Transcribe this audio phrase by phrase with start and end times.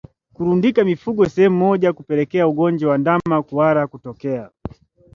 [0.33, 4.49] Kurundika mifugo sehemu moja hupelekea ugonjwa wa ndama kuhara kutokea